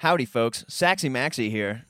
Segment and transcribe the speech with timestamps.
[0.00, 0.64] Howdy, folks.
[0.66, 1.84] Saxy Maxi here.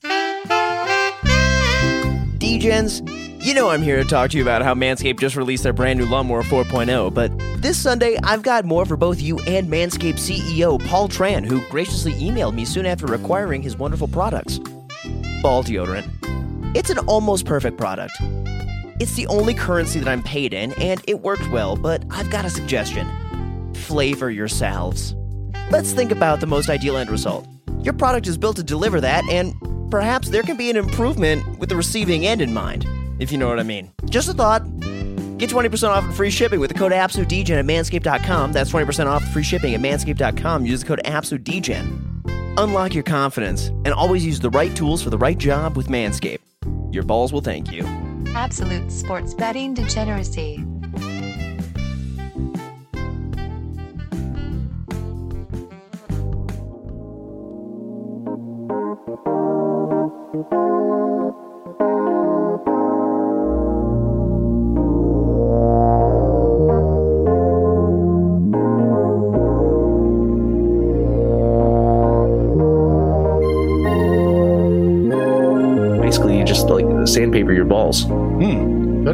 [2.41, 3.09] DGens,
[3.47, 6.01] you know I'm here to talk to you about how Manscaped just released their brand
[6.01, 7.31] new Lawnmower 4.0, but
[7.62, 12.15] this Sunday I've got more for both you and Manscaped CEO Paul Tran, who graciously
[12.15, 14.59] emailed me soon after acquiring his wonderful products.
[15.41, 16.11] Ball deodorant.
[16.75, 18.15] It's an almost perfect product.
[18.98, 22.45] It's the only currency that I'm paid in, and it worked well, but I've got
[22.45, 23.09] a suggestion.
[23.73, 25.15] Flavor yourselves.
[25.70, 27.47] Let's think about the most ideal end result.
[27.83, 29.55] Your product is built to deliver that, and
[29.91, 32.86] perhaps there can be an improvement with the receiving end in mind,
[33.19, 33.91] if you know what I mean.
[34.06, 34.62] Just a thought.
[35.39, 38.53] Get 20% off and free shipping with the code AbsoluteDGen at manscaped.com.
[38.53, 40.67] That's 20% off free shipping at manscaped.com.
[40.67, 42.58] Use the code AbsoluteDGen.
[42.58, 46.41] Unlock your confidence and always use the right tools for the right job with Manscaped.
[46.92, 47.86] Your balls will thank you.
[48.34, 50.62] Absolute sports betting degeneracy.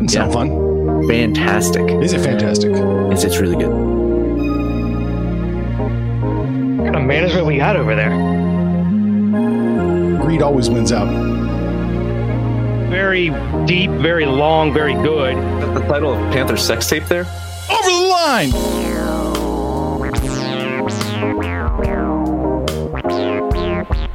[0.06, 0.38] Doesn't sound Yeah.
[0.38, 1.08] fun.
[1.08, 1.90] Fantastic.
[2.02, 2.70] Is it fantastic?
[3.12, 3.70] It's, it's really good.
[6.76, 8.10] What kind of management we got over there?
[10.20, 11.08] Greed always wins out.
[12.88, 13.30] Very
[13.66, 15.36] deep, very long, very good.
[15.36, 17.26] Is that the title of Panther sex tape there?
[17.68, 18.52] Over the line!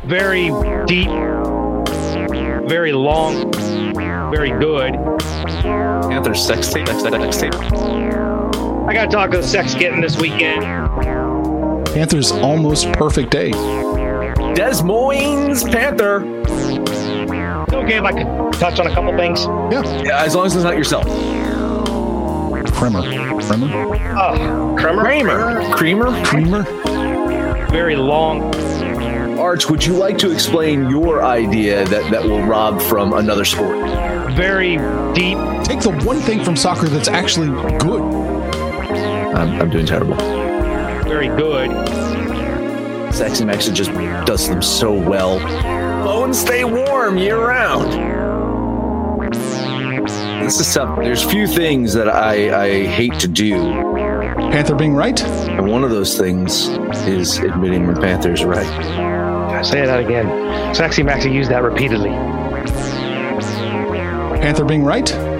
[0.06, 0.51] Very
[0.85, 1.09] deep,
[2.68, 3.51] very long,
[4.31, 5.10] very good.
[6.09, 6.87] Panther sex tape?
[6.87, 7.55] Sex, sex, sex tape.
[7.55, 10.63] I got to talk to the sex kitten this weekend.
[11.87, 13.51] Panther's almost perfect day.
[14.53, 16.23] Des Moines Panther.
[16.43, 19.45] It's okay if I could touch on a couple things.
[19.45, 20.03] Yeah.
[20.03, 21.05] Yeah, as long as it's not yourself.
[22.73, 23.03] Kremer.
[23.41, 23.69] Kremer?
[24.17, 25.03] Oh, Kremer?
[25.03, 25.73] Kramer.
[25.75, 26.25] Creamer?
[26.25, 26.63] Creamer?
[27.69, 28.53] Very long.
[29.39, 33.77] Arch, would you like to explain your idea that, that will rob from another sport?
[34.35, 34.77] Very
[35.13, 35.38] deep.
[35.71, 38.01] Take the one thing from soccer that's actually good.
[38.01, 40.15] I'm, I'm doing terrible.
[41.05, 41.71] Very good.
[43.13, 43.89] Sexy Max just
[44.25, 45.39] does them so well.
[46.03, 47.89] Bones stay warm year round.
[50.43, 50.99] This is tough.
[50.99, 53.53] There's few things that I, I hate to do,
[54.51, 55.23] Panther being right?
[55.23, 56.67] and one of those things
[57.07, 59.63] is admitting when Panther's right.
[59.65, 60.75] Say that again.
[60.75, 62.09] Sexy Maxi used that repeatedly.
[64.41, 65.31] Panther being right?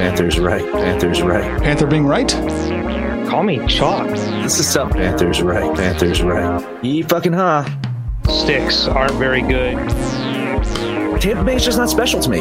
[0.00, 0.62] Panther's right.
[0.72, 1.62] Panther's right.
[1.62, 2.30] Panther being right?
[3.28, 4.08] Call me Chalk.
[4.08, 4.96] This is something.
[4.96, 5.76] Panther's right.
[5.76, 6.82] Panther's right.
[6.82, 7.66] Ye fucking ha.
[8.26, 9.76] Sticks aren't very good.
[11.20, 12.40] Tampa Bay's just not special to me.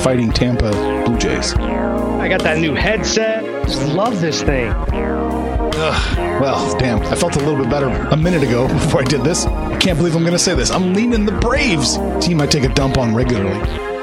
[0.00, 0.70] Fighting Tampa
[1.04, 1.52] Blue Jays.
[1.54, 3.44] I got that new headset.
[3.66, 4.68] Just love this thing.
[4.70, 6.40] Ugh.
[6.40, 9.44] Well, damn, I felt a little bit better a minute ago before I did this.
[9.44, 10.70] I can't believe I'm going to say this.
[10.70, 11.98] I'm leaning the Braves.
[12.24, 13.93] Team I take a dump on regularly.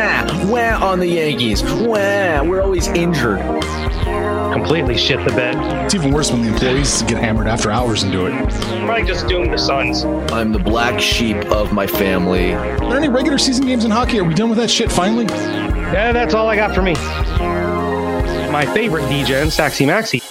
[0.00, 1.62] Wah, wah on the Yankees.
[1.62, 3.38] Wah, we're always injured.
[4.50, 5.56] Completely shit the bed.
[5.84, 8.32] It's even worse when the employees get hammered after hours and do it.
[8.32, 10.04] Are Probably just doomed the Suns.
[10.32, 12.54] I'm the black sheep of my family.
[12.54, 14.18] Are there any regular season games in hockey?
[14.18, 15.26] Are we done with that shit finally?
[15.26, 16.94] Yeah, that's all I got for me.
[18.50, 20.29] My favorite DJ, Saxy Maxi.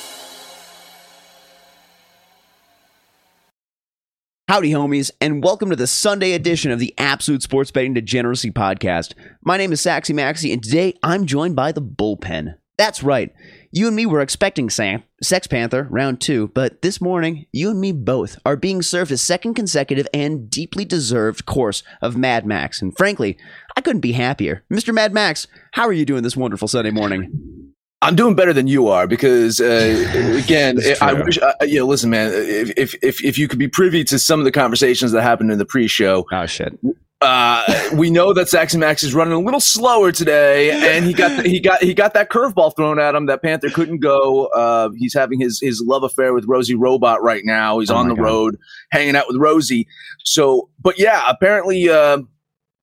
[4.49, 9.13] Howdy, homies, and welcome to the Sunday edition of the Absolute Sports Betting Degeneracy Podcast.
[9.43, 12.55] My name is Saxy Maxi, and today I'm joined by the bullpen.
[12.75, 13.31] That's right.
[13.71, 17.79] You and me were expecting Sam, Sex Panther round two, but this morning, you and
[17.79, 22.81] me both are being served a second consecutive and deeply deserved course of Mad Max.
[22.81, 23.37] And frankly,
[23.77, 24.63] I couldn't be happier.
[24.73, 24.91] Mr.
[24.91, 27.58] Mad Max, how are you doing this wonderful Sunday morning?
[28.01, 31.37] I'm doing better than you are because, uh, again, I wish.
[31.37, 32.31] Uh, yeah, listen, man.
[32.33, 35.51] If, if if if you could be privy to some of the conversations that happened
[35.51, 36.79] in the pre-show, Oh, shit.
[37.21, 41.45] uh, we know that Saxon Max is running a little slower today, and he got
[41.45, 44.45] he got he got that curveball thrown at him that Panther couldn't go.
[44.45, 47.79] Uh, he's having his his love affair with Rosie Robot right now.
[47.79, 48.23] He's Oh on the God.
[48.23, 48.57] road,
[48.91, 49.85] hanging out with Rosie.
[50.23, 52.19] So, but yeah, apparently, uh,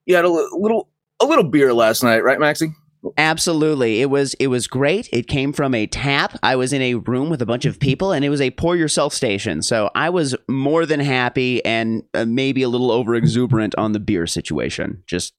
[0.04, 0.90] he had a little
[1.20, 2.74] a little beer last night, right, Maxie?
[3.16, 4.00] Absolutely.
[4.00, 5.08] It was it was great.
[5.12, 6.38] It came from a tap.
[6.42, 8.76] I was in a room with a bunch of people and it was a pour
[8.76, 9.62] yourself station.
[9.62, 14.00] So I was more than happy and uh, maybe a little over exuberant on the
[14.00, 15.02] beer situation.
[15.06, 15.34] Just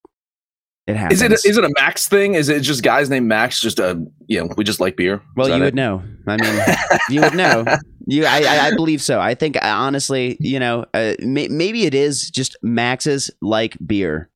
[0.88, 1.22] it happens.
[1.22, 2.36] Is it a, is it a Max thing?
[2.36, 3.60] Is it just guys named Max?
[3.60, 3.96] Just uh,
[4.28, 5.22] you know, we just like beer.
[5.36, 5.75] well, you would it?
[5.75, 6.02] know.
[6.28, 6.62] I mean,
[7.10, 7.66] you would know.
[8.10, 9.19] You, I, I, I believe so.
[9.19, 14.30] I think uh, honestly, you know, uh, may, maybe it is just Max's like beer.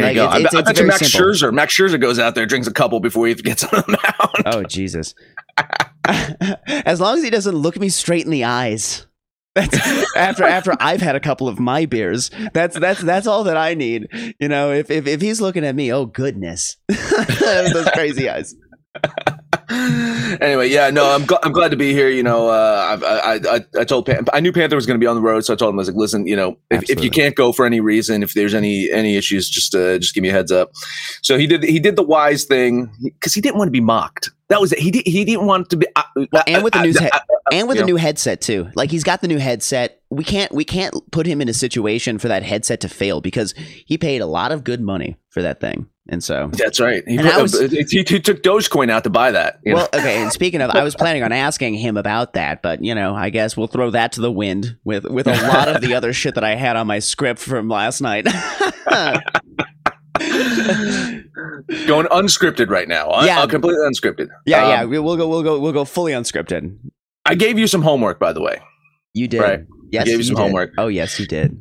[0.00, 0.24] There you go.
[0.24, 1.28] it's- I, it's- bet- I bet you Max simple.
[1.28, 1.52] Scherzer.
[1.52, 4.42] Max Scherzer goes out there, drinks a couple before he gets on the mound.
[4.46, 5.14] Oh Jesus!
[6.84, 9.06] as long as he doesn't look me straight in the eyes.
[9.54, 9.76] That's
[10.16, 12.30] after after I've had a couple of my beers.
[12.52, 14.08] That's that's that's all that I need.
[14.40, 18.54] You know, if if, if he's looking at me, oh goodness, those crazy eyes.
[19.70, 22.08] Anyway, yeah, no, I'm, gl- I'm glad to be here.
[22.08, 25.02] You know, uh, I, I, I, I told Pan- I knew Panther was going to
[25.02, 26.88] be on the road, so I told him I was like, listen, you know, if,
[26.90, 30.14] if you can't go for any reason, if there's any any issues, just uh, just
[30.14, 30.70] give me a heads up.
[31.22, 34.30] So he did he did the wise thing because he didn't want to be mocked.
[34.48, 34.78] That was it.
[34.78, 35.86] He did, he didn't want to be.
[35.96, 36.02] Uh,
[36.46, 37.18] and with the head- uh,
[37.52, 37.86] and with the know.
[37.88, 38.68] new headset too.
[38.74, 40.02] Like he's got the new headset.
[40.10, 43.54] We can't we can't put him in a situation for that headset to fail because
[43.86, 45.88] he paid a lot of good money for that thing.
[46.06, 47.02] And so That's right.
[47.06, 49.60] He, put, was- uh, he, he took Dogecoin out to buy that.
[49.64, 49.76] you know?
[49.78, 50.20] Well, okay.
[50.22, 53.30] And speaking of, I was planning on asking him about that, but you know, I
[53.30, 56.34] guess we'll throw that to the wind with with a lot of the other shit
[56.34, 58.26] that I had on my script from last night.
[61.86, 63.10] going unscripted right now.
[63.10, 63.40] Un- Yeah.
[63.40, 64.28] uh, completely unscripted.
[64.46, 64.84] yeah, Um, yeah.
[64.84, 65.28] we- We'll go.
[65.28, 65.58] We'll go.
[65.58, 66.76] We'll go fully unscripted.
[67.26, 68.60] I gave you some homework, by the way.
[69.14, 69.40] You did.
[69.40, 69.60] Right.
[69.90, 70.42] Yes, gave you some did.
[70.42, 70.72] homework.
[70.78, 71.56] Oh, yes, you did.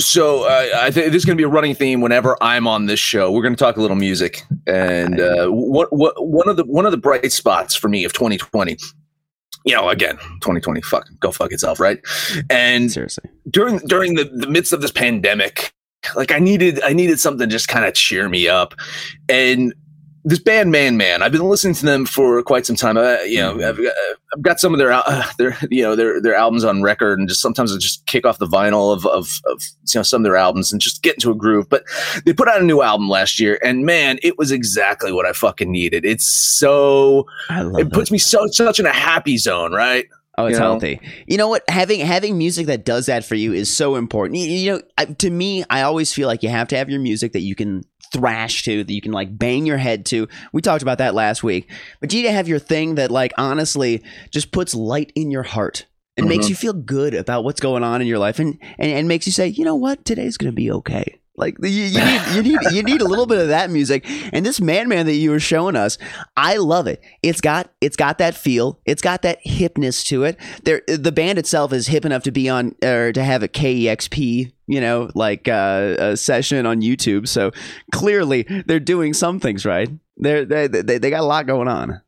[0.00, 2.86] So uh, I think this is going to be a running theme whenever I'm on
[2.86, 3.32] this show.
[3.32, 6.84] We're going to talk a little music, and uh, what what one of the one
[6.86, 8.76] of the bright spots for me of 2020.
[9.64, 11.98] You know, again, 2020, fuck, go fuck itself, right?
[12.48, 13.28] And Seriously.
[13.50, 15.72] during during the, the midst of this pandemic,
[16.14, 18.74] like I needed I needed something to just kind of cheer me up,
[19.28, 19.74] and
[20.24, 22.96] this band Man Man, I've been listening to them for quite some time.
[22.96, 23.94] Uh, you know, I've got,
[24.34, 27.28] I've got some of their uh, their you know their their albums on record, and
[27.28, 30.24] just sometimes I just kick off the vinyl of of, of you know some of
[30.24, 31.68] their albums and just get into a groove.
[31.68, 31.84] But
[32.24, 35.32] they put out a new album last year, and man, it was exactly what I
[35.32, 36.04] fucking needed.
[36.04, 40.06] It's so I love it puts me so such in a happy zone, right?
[40.38, 40.70] Oh, it's you know?
[40.70, 41.00] healthy.
[41.26, 41.64] You know what?
[41.68, 44.38] Having having music that does that for you is so important.
[44.38, 47.00] You, you know, I, to me, I always feel like you have to have your
[47.00, 47.82] music that you can
[48.12, 50.28] thrash to, that you can like bang your head to.
[50.52, 51.70] We talked about that last week,
[52.00, 55.42] but you need to have your thing that like honestly just puts light in your
[55.42, 55.86] heart
[56.16, 56.50] and makes Mhm.
[56.50, 59.32] you feel good about what's going on in your life, and and, and makes you
[59.32, 61.18] say, you know what, today's gonna be okay.
[61.38, 64.04] Like you, you need you need you need a little bit of that music.
[64.32, 65.96] And this man man that you were showing us,
[66.36, 67.00] I love it.
[67.22, 68.80] It's got it's got that feel.
[68.84, 70.36] It's got that hipness to it.
[70.64, 74.52] There the band itself is hip enough to be on or to have a KEXP,
[74.66, 77.28] you know, like uh, a session on YouTube.
[77.28, 77.52] So
[77.92, 79.88] clearly they're doing some things right.
[80.16, 82.00] They're, they they they got a lot going on.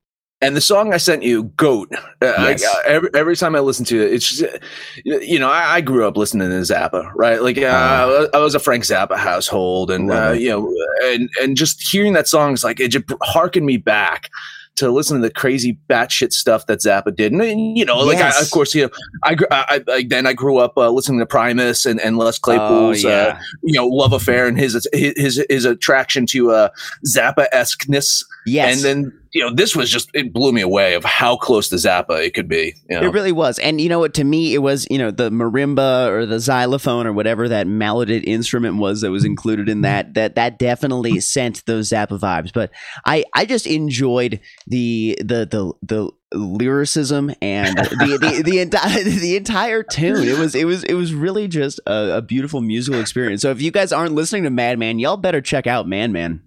[0.43, 1.89] And the song I sent you, "Goat,"
[2.23, 2.65] uh, I- Yes.
[2.65, 4.57] uh, every every time I listen to it, it's just,
[5.05, 7.43] you know I, I grew up listening to Zappa, right?
[7.43, 8.27] Like uh, Ah.
[8.33, 10.73] I was a Frank Zappa household, and uh, you know,
[11.05, 14.31] and and just hearing that song is like it just harkened me back
[14.77, 18.17] to listen to the crazy batshit stuff that Zappa did, and, and, you know, like
[18.19, 18.91] I, of course, you know,
[19.25, 23.05] I, I, I then I grew up uh, listening to Primus and and Les Claypool's,
[23.05, 26.69] Oh, uh, you know, love affair and his his his, his attraction to uh,
[27.07, 28.25] Zappa esqueness.
[28.47, 28.77] Yes.
[28.77, 31.77] And then, you know, this was just, it blew me away of how close to
[31.77, 32.75] Zappa it could be.
[32.89, 33.07] You know?
[33.07, 33.59] It really was.
[33.59, 34.15] And you know what?
[34.15, 38.25] To me, it was, you know, the marimba or the xylophone or whatever that melodic
[38.27, 42.53] instrument was that was included in that, that, that definitely sent those Zappa vibes.
[42.53, 42.71] But
[43.05, 49.35] I, I just enjoyed the, the, the, the, lyricism and the the, the entire the
[49.35, 53.43] entire tune it was it was it was really just a, a beautiful musical experience
[53.43, 56.41] so if you guys aren't listening to Man Man y'all better check out man man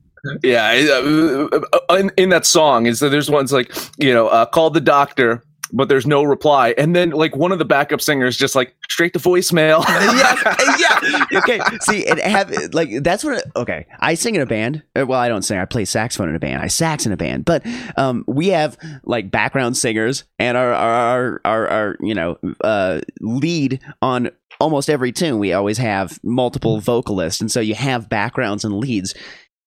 [0.44, 0.86] yeah.
[0.89, 4.74] uh, uh, in, in that song is that there's ones like, you know, uh, called
[4.74, 5.44] the doctor,
[5.75, 6.75] but there's no reply.
[6.77, 9.84] And then like one of the backup singers just like straight to voicemail.
[9.88, 11.25] yes, yeah.
[11.39, 11.60] Okay.
[11.82, 13.44] See, and have like that's what.
[13.56, 14.84] Okay, I sing in a band.
[14.96, 15.58] Uh, Well, I don't sing.
[15.58, 16.62] I play saxophone in a band.
[16.62, 17.46] I sax in a band.
[17.46, 17.65] But
[17.98, 23.01] um, we have like background singers, and our our our, our, our you know uh,
[23.20, 25.39] lead on almost every tune.
[25.39, 29.15] We always have multiple vocalists, and so you have backgrounds and leads,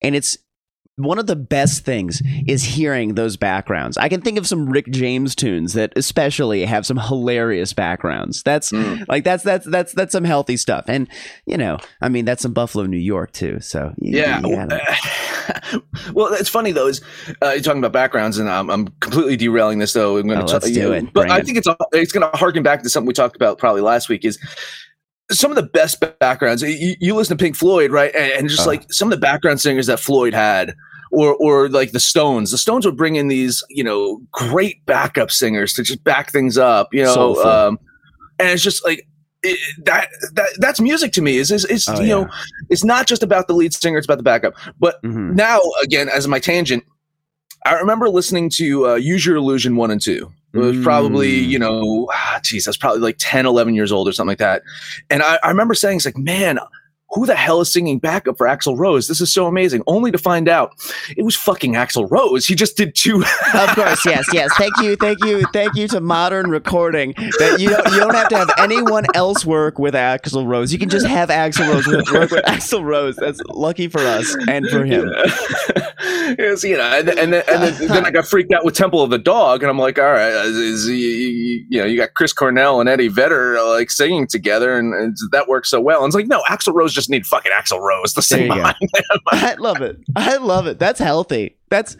[0.01, 0.37] and it's
[0.97, 3.97] one of the best things is hearing those backgrounds.
[3.97, 8.41] I can think of some Rick James tunes that especially have some hilarious backgrounds.
[8.43, 9.05] That's Mm.
[9.07, 10.85] like that's that's that's that's some healthy stuff.
[10.87, 11.07] And
[11.45, 13.59] you know, I mean that's some Buffalo, New York too.
[13.59, 14.39] So you- Yeah.
[16.13, 16.87] well, it's funny though.
[16.87, 17.01] Is
[17.43, 20.17] uh, you're talking about backgrounds, and I'm, I'm completely derailing this though.
[20.17, 21.05] I'm gonna Oh, let's do it.
[21.13, 23.57] But Bring I think it's it's going to harken back to something we talked about
[23.59, 24.25] probably last week.
[24.25, 24.39] Is
[25.29, 26.61] some of the best backgrounds.
[26.63, 28.15] You, you listen to Pink Floyd, right?
[28.15, 28.67] And, and just Uh.
[28.71, 30.73] like some of the background singers that Floyd had.
[31.11, 32.51] Or, or like the Stones.
[32.51, 36.57] The Stones would bring in these, you know, great backup singers to just back things
[36.57, 37.35] up, you know.
[37.43, 37.79] Um,
[38.39, 39.07] and it's just like
[39.43, 40.09] it, that.
[40.33, 41.37] That that's music to me.
[41.37, 42.27] Is is, is Oh, you know,
[42.69, 44.53] it's not just about the lead singer; it's about the backup.
[44.79, 45.33] But Mhm.
[45.35, 46.83] now again as my tangent
[47.65, 51.47] i remember listening to uh, use your illusion 1 and 2 it was probably Mm.
[51.49, 54.37] you know ah, geez i was probably like 10 11 years old or something like
[54.37, 54.61] that
[55.09, 56.59] and i, I remember saying it's like man
[57.11, 59.07] who the hell is singing backup for Axl Rose?
[59.07, 59.83] This is so amazing.
[59.87, 60.75] Only to find out
[61.15, 62.45] it was fucking Axl Rose.
[62.45, 63.23] He just did two.
[63.53, 64.51] Of course, yes, yes.
[64.57, 67.13] Thank you, thank you, thank you to modern recording.
[67.39, 70.73] That you don't, you don't have to have anyone else work with Axl Rose.
[70.73, 73.15] You can just have Axl Rose work, work with Axl Rose.
[73.15, 75.09] That's lucky for us and for him.
[76.37, 79.01] yes, you know, and, and, then, and then, then I got freaked out with Temple
[79.01, 82.13] of the Dog, and I'm like, all right, is, is, you, you, know, you got
[82.13, 86.03] Chris Cornell and Eddie Vedder like singing together, and, and that works so well.
[86.03, 88.55] And it's like, no, Axl Rose just need fucking Axl Rose to sing you go.
[88.55, 89.19] behind him.
[89.27, 89.97] I love it.
[90.15, 90.79] I love it.
[90.79, 91.55] That's healthy.
[91.69, 91.95] That's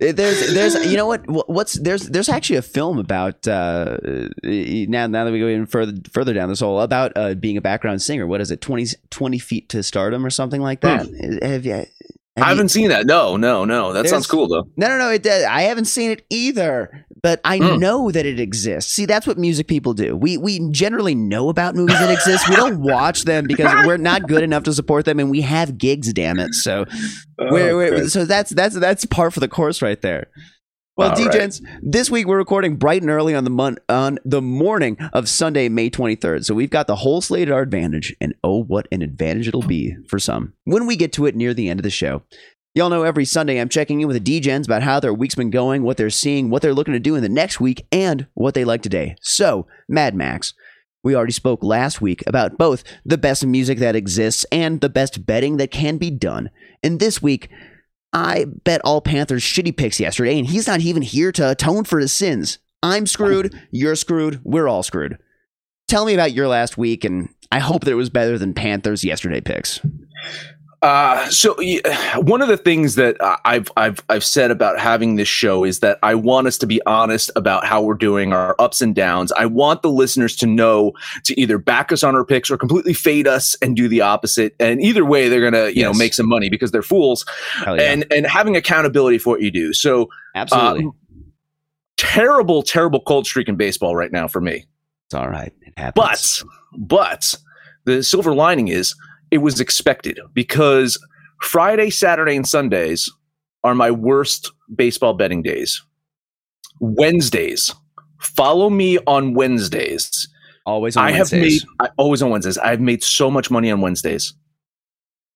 [0.00, 3.98] eh, there's there's you know what what's there's there's actually a film about uh
[4.42, 7.56] eh, now now that we go even further further down this hole about uh being
[7.56, 11.06] a background singer what is it 20, 20 feet to stardom or something like that
[11.06, 11.38] hmm.
[11.42, 11.88] eh, have you have.
[12.36, 13.06] I you- haven't seen that.
[13.06, 13.92] No, no, no.
[13.92, 14.68] That sounds cool though.
[14.76, 15.10] no, no, no.
[15.10, 15.44] It does.
[15.44, 17.78] I haven't seen it either, but I Mm.
[17.80, 18.92] know that it exists.
[18.92, 20.16] See, that's what music people do.
[20.16, 22.48] We we generally know about movies that exist.
[22.48, 25.78] We don't watch them because we're not good enough to support them, and we have
[25.78, 26.12] gigs.
[26.12, 26.54] Damn it!
[26.54, 26.84] So,
[27.38, 30.28] we're, we're, so that's that's that's par for the course right there.
[30.96, 31.60] Well, All right.
[31.80, 35.68] This week we're recording bright and early on the mon- on the morning of Sunday,
[35.68, 36.44] May 23rd.
[36.44, 39.62] So we've got the whole slate at our advantage, and oh, what an advantage it'll
[39.62, 42.22] be for some when we get to it near the end of the show.
[42.78, 45.50] Y'all know every Sunday I'm checking in with the D-Gens about how their week's been
[45.50, 48.54] going, what they're seeing, what they're looking to do in the next week, and what
[48.54, 49.16] they like today.
[49.20, 50.54] So, Mad Max,
[51.02, 55.26] we already spoke last week about both the best music that exists and the best
[55.26, 56.50] betting that can be done.
[56.80, 57.48] And this week,
[58.12, 61.98] I bet all Panthers shitty picks yesterday, and he's not even here to atone for
[61.98, 62.58] his sins.
[62.80, 65.18] I'm screwed, you're screwed, we're all screwed.
[65.88, 69.02] Tell me about your last week, and I hope that it was better than Panthers
[69.02, 69.80] yesterday picks.
[70.80, 75.28] Uh, so yeah, one of the things that I've I've I've said about having this
[75.28, 78.80] show is that I want us to be honest about how we're doing our ups
[78.80, 79.32] and downs.
[79.32, 80.92] I want the listeners to know
[81.24, 84.54] to either back us on our picks or completely fade us and do the opposite.
[84.60, 87.24] And either way, they're gonna you know make some money because they're fools.
[87.62, 87.74] Yeah.
[87.74, 89.72] And and having accountability for what you do.
[89.72, 90.86] So Absolutely.
[90.86, 90.90] uh,
[91.96, 94.64] terrible, terrible cold streak in baseball right now for me.
[95.06, 95.52] it's all right.
[95.62, 96.44] It happens.
[96.74, 97.34] But but
[97.84, 98.94] the silver lining is
[99.30, 100.98] it was expected because
[101.40, 103.10] Friday, Saturday, and Sundays
[103.64, 105.82] are my worst baseball betting days.
[106.80, 107.74] Wednesdays.
[108.20, 110.28] Follow me on Wednesdays.
[110.66, 112.58] always on I have made I, always on Wednesdays.
[112.58, 114.34] I've made so much money on Wednesdays.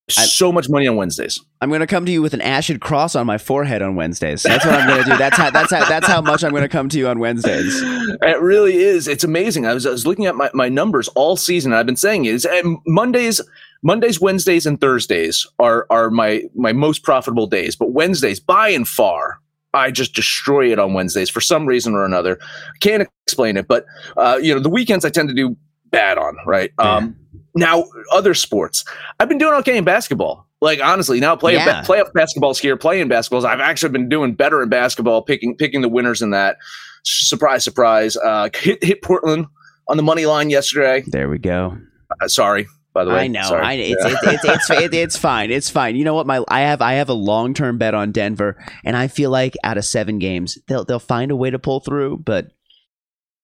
[0.08, 1.40] I- So much money on Wednesdays.
[1.60, 4.42] I'm going to come to you with an ashen cross on my forehead on Wednesdays.
[4.42, 5.16] That's what I'm going to do.
[5.16, 5.50] That's how.
[5.50, 5.88] That's how.
[5.88, 7.80] That's how much I'm going to come to you on Wednesdays.
[7.82, 9.06] It really is.
[9.06, 9.64] It's amazing.
[9.64, 11.72] I was, I was looking at my, my numbers all season.
[11.72, 12.46] And I've been saying is
[12.86, 13.40] Mondays,
[13.82, 17.76] Mondays, Wednesdays, and Thursdays are are my my most profitable days.
[17.76, 19.38] But Wednesdays, by and far,
[19.72, 22.38] I just destroy it on Wednesdays for some reason or another.
[22.80, 25.56] Can't explain it, but uh, you know the weekends I tend to do
[25.92, 26.36] bad on.
[26.46, 26.72] Right.
[26.78, 27.14] Um,
[27.54, 28.84] now other sports,
[29.20, 30.48] I've been doing okay in basketball.
[30.60, 31.82] Like honestly, now play Yeah.
[31.82, 32.76] playoff basketball's here.
[32.76, 36.56] Playing basketballs, I've actually been doing better in basketball, picking picking the winners in that.
[37.04, 38.16] Surprise, surprise!
[38.16, 39.46] Uh, hit hit Portland
[39.88, 41.02] on the money line yesterday.
[41.06, 41.76] There we go.
[42.20, 43.24] Uh, sorry, by the way.
[43.24, 43.40] I know.
[43.40, 44.10] I, it's, Yeah.
[44.12, 45.50] it's, it's, it's, it's fine.
[45.50, 45.96] It's fine.
[45.96, 46.28] You know what?
[46.28, 49.54] My I have I have a long term bet on Denver, and I feel like
[49.64, 52.18] out of seven games, they'll they'll find a way to pull through.
[52.18, 52.52] But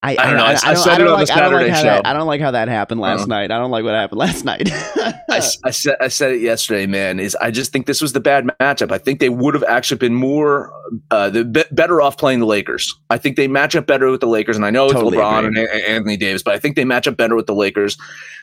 [0.01, 0.45] I, I don't know.
[0.45, 1.71] I- I I, don't, said I it don't on the like, I don't like Saturday
[1.71, 1.85] how show.
[2.03, 3.27] that I don't like how that happened last Uh-huh.
[3.27, 3.51] night.
[3.51, 4.71] I don't like what happened last night.
[5.31, 7.19] I said I said it yesterday, man.
[7.19, 8.93] Is I just think this was the bad matchup.
[8.93, 10.73] I think they would have actually been more
[11.11, 12.95] uh, the be- better off playing the Lakers.
[13.11, 15.47] I think they match up better with the Lakers, and I know it's Totally LeBron
[15.49, 15.61] agree.
[15.63, 17.99] and A- Anthony Davis, but I think they match up better with the Lakers.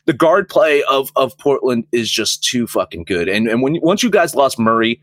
[0.05, 3.29] The guard play of of Portland is just too fucking good.
[3.29, 4.99] And and when once you guys lost Murray,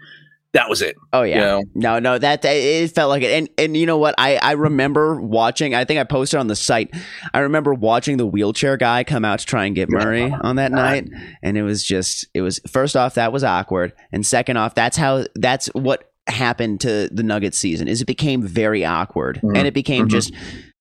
[0.54, 0.96] that was it.
[1.12, 1.34] Oh yeah.
[1.36, 1.62] You know?
[1.74, 3.30] No, no, that, that it felt like it.
[3.30, 4.14] And and you know what?
[4.18, 5.74] I I remember watching.
[5.74, 6.90] I think I posted on the site.
[7.32, 10.72] I remember watching the wheelchair guy come out to try and get Murray on that
[10.72, 11.08] night,
[11.42, 14.96] and it was just it was first off that was awkward, and second off that's
[14.96, 19.56] how that's what happened to the Nuggets season is it became very awkward, Mhm.
[19.58, 20.10] and it became Mhm.
[20.10, 20.32] just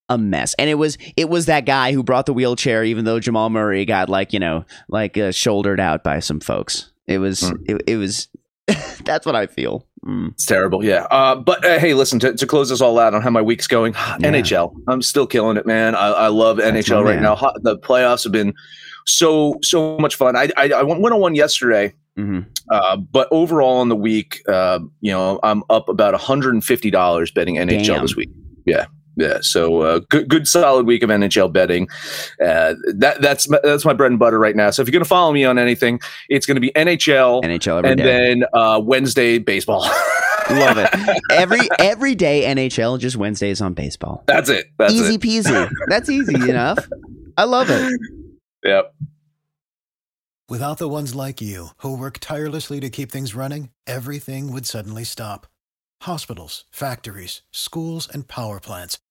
[0.10, 0.54] a mess.
[0.60, 3.86] And it was it was that guy who brought the wheelchair, even though Jamal Murray
[3.86, 6.92] got like you know like uh, shouldered out by some folks.
[7.08, 7.58] It was Mm.
[7.70, 8.28] it, it was.
[9.06, 9.86] that's what I feel.
[10.06, 10.32] Mm.
[10.32, 10.84] It's terrible.
[10.84, 11.06] Yeah.
[11.12, 13.68] Uh, but uh, hey, listen, to, to close this all out on how my week's
[13.68, 14.74] going, NHL.
[14.88, 15.96] I'm still killing it, man.
[15.96, 17.24] I, I love That's NHL right man.
[17.24, 17.36] now.
[17.62, 18.54] The playoffs have been
[19.06, 20.36] so, so much fun.
[20.36, 21.94] I, I, I went on one yesterday.
[22.18, 22.46] Mhm.
[22.70, 27.86] Uh, but overall in the week, uh, you know, I'm up about $150 betting NHL
[27.86, 28.02] Damn.
[28.02, 28.30] this week.
[28.66, 28.86] Yeah.
[29.22, 29.38] Yeah.
[29.42, 31.88] So, uh, good, good solid week of NHL betting.
[32.44, 34.70] Uh, that, that's, my- that's my bread and butter right now.
[34.72, 36.00] So if you're going to follow me on anything,
[36.30, 38.04] it's going to be NHL NHL every and day.
[38.04, 39.82] then, uh, Wednesday baseball.
[40.50, 40.90] Love it.
[41.32, 44.24] Every every day NHL, just Wednesdays on baseball.
[44.28, 44.66] that's it.
[44.78, 45.22] That's easy it.
[45.22, 45.70] peasy.
[45.88, 46.80] That's easy enough.
[47.38, 47.94] I love it.
[48.66, 48.94] Yep.
[50.50, 55.06] Without the ones like you, who work tirelessly to keep things running, everything would suddenly
[55.06, 55.48] stop.
[56.02, 58.98] Hospitals, factories, schools, and power plants,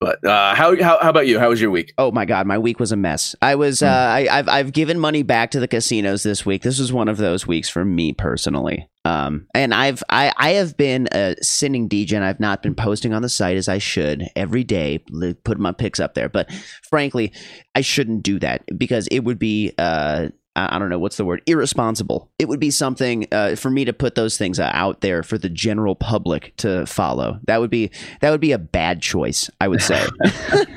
[0.00, 1.40] But uh, how, how how about you?
[1.40, 1.92] How was your week?
[1.98, 3.34] Oh my god, my week was a mess.
[3.42, 6.62] I was uh, I, I've I've given money back to the casinos this week.
[6.62, 8.88] This was one of those weeks for me personally.
[9.04, 13.12] Um, and I've I I have been a sinning DJ, and I've not been posting
[13.12, 16.28] on the site as I should every day, li- put my picks up there.
[16.28, 16.48] But
[16.88, 17.32] frankly,
[17.74, 20.28] I shouldn't do that because it would be uh.
[20.70, 22.30] I don't know what's the word irresponsible.
[22.38, 25.38] It would be something uh, for me to put those things uh, out there for
[25.38, 27.38] the general public to follow.
[27.46, 27.90] That would be
[28.20, 29.50] that would be a bad choice.
[29.60, 30.04] I would say.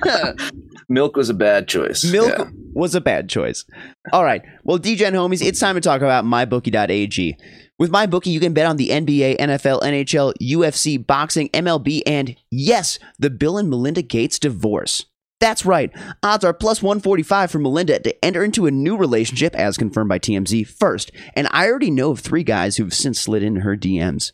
[0.89, 2.03] Milk was a bad choice.
[2.03, 2.45] Milk Yeah.
[2.73, 3.63] was a bad choice.
[4.11, 4.41] All right.
[4.63, 7.37] Well, DJ and homies, it's time to talk about mybookie.ag.
[7.79, 12.99] With MyBookie, you can bet on the NBA, NFL, NHL, UFC, boxing, MLB, and yes,
[13.17, 15.05] the Bill and Melinda Gates divorce.
[15.41, 15.91] That's right.
[16.21, 20.19] Odds are plus 145 for Melinda to enter into a new relationship, as confirmed by
[20.19, 21.11] TMZ, first.
[21.35, 24.31] And I already know of three guys who've since slid in her DMs.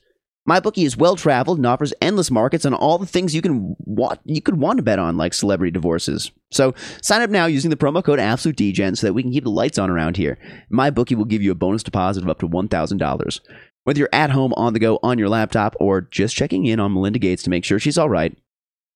[0.50, 4.20] MyBookie is well traveled and offers endless markets on all the things you can want
[4.26, 6.32] you could want to bet on, like celebrity divorces.
[6.52, 9.50] So sign up now using the promo code AbsoluteDGen so that we can keep the
[9.50, 10.38] lights on around here.
[10.72, 13.41] MyBookie will give you a bonus deposit of up to one thousand dollars.
[13.84, 16.93] Whether you're at home, on the go, on your laptop, or just checking in on
[16.93, 18.38] Melinda Gates to make sure she's all right.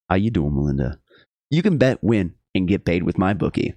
[0.09, 0.99] How you doing, Melinda?
[1.51, 3.75] You can bet, win, and get paid with MyBookie.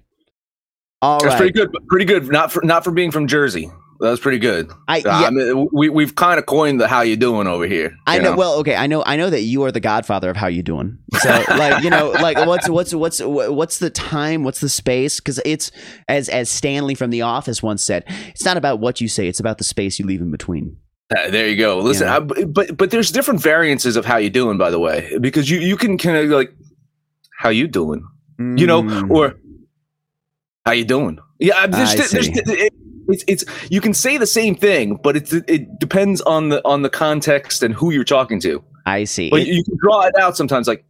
[1.01, 1.37] All That's right.
[1.37, 1.75] pretty good.
[1.87, 2.31] Pretty good.
[2.31, 3.69] Not for not for being from Jersey.
[3.99, 4.69] That was pretty good.
[4.89, 7.65] I, Uh, yeah, I mean, we we've kind of coined the "how you doing" over
[7.65, 7.95] here.
[8.07, 8.35] I you know.
[8.35, 8.75] Well, okay.
[8.75, 9.03] I know.
[9.05, 10.97] I know that you are the godfather of how you doing.
[11.19, 14.43] So, like, you know, like, what's what's what's what's the time?
[14.43, 15.19] What's the space?
[15.19, 15.71] Because it's
[16.09, 19.39] as as Stanley from The Office once said, it's not about what you say; it's
[19.39, 20.77] about the space you leave in between.
[21.15, 21.77] Uh, there you go.
[21.79, 22.17] Listen, Yeah.
[22.17, 25.59] I, but but there's different variances of how you doing, by the way, because you
[25.59, 26.51] you can kind of like,
[27.37, 28.05] how you doing,
[28.39, 29.09] you know, Mm.
[29.09, 29.35] or
[30.65, 31.19] how you doing.
[31.39, 32.31] Yeah, I- there's, there's, see.
[32.35, 32.73] it,
[33.07, 36.81] it's it's you can say the same thing, but it's it depends on the on
[36.81, 38.63] the context and who you're talking to.
[38.85, 39.29] I see.
[39.29, 40.85] But It- you can draw it out sometimes, like,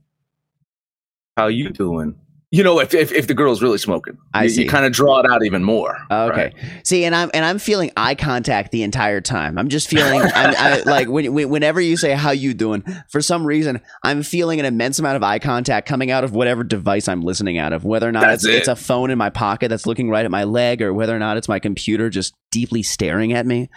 [1.38, 2.16] how you doing.
[2.56, 5.20] You know, if, if, if the girl's really smoking, I you, you kind of draw
[5.20, 5.98] it out even more.
[6.10, 6.54] Okay.
[6.54, 6.54] right?
[6.86, 9.58] See, and I'm and I'm feeling eye contact the entire time.
[9.58, 13.22] I'm just feeling I'm, I, like when, when- whenever you say how you doing, for
[13.22, 17.10] some reason I'm feeling an immense amount of eye contact coming out of whatever device
[17.10, 17.84] I'm listening out of.
[17.84, 18.56] Whether or not it's, it.
[18.56, 21.20] it's a phone in my pocket that's looking right at my leg, or whether or
[21.20, 23.70] not it's my computer just deeply staring at me.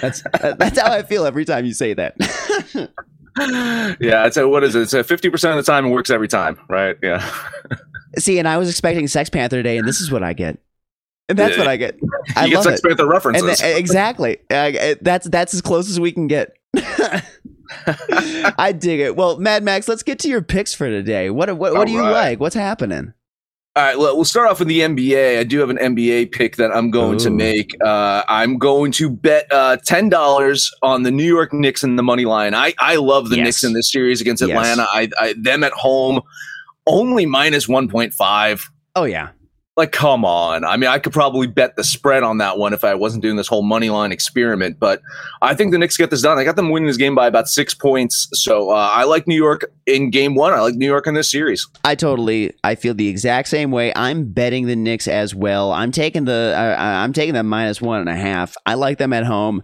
[0.00, 2.16] That's that's how I feel every time you say that.
[3.38, 4.82] yeah, it's a, what is it?
[4.82, 6.96] It's a fifty percent of the time it works every time, right?
[7.02, 7.28] Yeah,
[8.18, 10.58] See, and I was expecting Sex Panther today, and this is what I get.
[11.28, 11.62] And that's Yeah.
[11.62, 11.98] what I get.
[12.36, 12.86] I you get Sex it.
[12.86, 13.58] Panther references.
[13.58, 14.38] th- exactly.
[14.50, 16.56] Uh, that's that's as close as we can get.
[17.86, 19.16] I dig it.
[19.16, 21.30] Well, Mad Max, let's get to your picks for today.
[21.30, 22.12] What what, what do you right.
[22.12, 22.40] like?
[22.40, 23.12] What's happening?
[23.76, 25.38] All right, well, we'll start off with the NBA.
[25.38, 27.72] I do have an NBA pick that I'm going to make.
[27.84, 32.02] Uh, I'm going to bet uh, ten dollars on the New York Knicks in the
[32.02, 32.54] money line.
[32.54, 33.44] I, I love the Yes.
[33.44, 34.48] Knicks in this series against Yes.
[34.50, 34.86] Atlanta.
[34.90, 36.22] I, I them at home
[36.86, 38.70] only minus one point five.
[38.94, 39.28] Oh yeah.
[39.76, 40.64] Like, come on.
[40.64, 43.36] I mean, I could probably bet the spread on that one if I wasn't doing
[43.36, 44.78] this whole money line experiment.
[44.80, 45.02] But
[45.42, 46.38] I think the Knicks get this done.
[46.38, 48.28] I got them winning this game by about six points.
[48.32, 50.54] So uh, I like New York in game one.
[50.54, 51.68] I like New York in this series.
[51.84, 53.92] I totally I feel the exact same way.
[53.94, 55.72] I'm betting the Knicks as well.
[55.72, 58.56] I'm taking the I'm taking them minus one and a half.
[58.64, 59.62] I like them at home.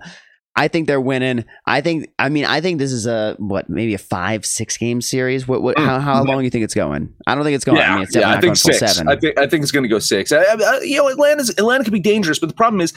[0.55, 1.47] I think they're winning.
[1.67, 5.01] I think I mean I think this is a what maybe a five six game
[5.01, 5.49] series.
[5.49, 5.85] What what mm.
[5.85, 7.13] how, how long do you think it's going?
[7.27, 7.79] I don't think it's going.
[7.81, 8.79] I mean it's definitely I not think six.
[8.79, 9.09] seven.
[9.09, 10.31] I think I think it's going to go six.
[10.31, 12.93] I, I, I- you know, Atlanta's Atlanta can be dangerous, but the problem is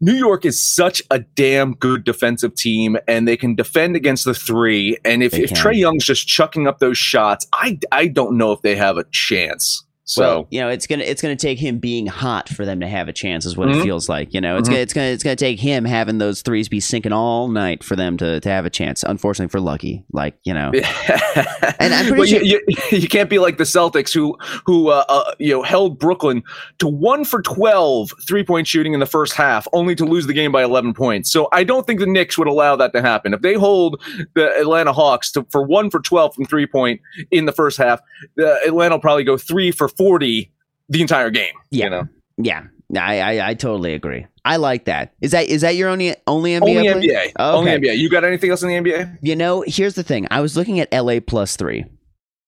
[0.00, 4.34] New York is such a damn good defensive team, and they can defend against the
[4.34, 4.96] three.
[5.04, 5.58] And if, They if can.
[5.58, 9.04] Trae Young's just chucking up those shots, I I don't know if they have a
[9.10, 9.84] chance.
[10.04, 12.88] So well, you know, it's gonna it's gonna take him being hot for them to
[12.88, 13.82] have a chance, is what it Mhm.
[13.84, 14.34] feels like.
[14.34, 14.72] You know, it's Mhm.
[14.72, 17.94] gonna it's gonna it's gonna take him having those threes be sinking all night for
[17.94, 19.04] them to to have a chance.
[19.04, 20.72] Unfortunately for Lucky, like you know,
[21.78, 24.36] and I'm pretty sure- you, you, you can't be like the Celtics who
[24.66, 26.42] who uh, uh, you know held Brooklyn
[26.80, 30.32] to one for 12 three point shooting in the first half, only to lose the
[30.34, 31.30] game by eleven points.
[31.32, 33.34] So I don't think the Knicks would allow that to happen.
[33.34, 34.02] If they hold
[34.34, 38.00] the Atlanta Hawks to for one for twelve from three point in the first half,
[38.36, 40.52] the Atlanta will probably go three for forty
[40.88, 41.54] the entire game.
[41.70, 41.84] Yeah.
[41.84, 44.26] You know, yeah, I, I I totally agree.
[44.44, 45.14] I like that.
[45.20, 46.62] Is that is that your only only NBA?
[46.62, 47.08] only play?
[47.08, 47.70] NBA, Oh, only.
[47.70, 47.96] NBA.
[47.96, 49.18] You got anything else in the NBA?
[49.22, 50.26] You know, here's the thing.
[50.30, 51.84] I was looking at LA plus three.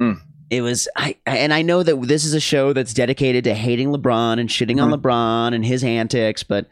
[0.01, 0.15] Hmm.
[0.51, 3.89] It was, I, and I know that this is a show that's dedicated to hating
[3.89, 6.69] LeBron and shitting on LeBron and his antics, but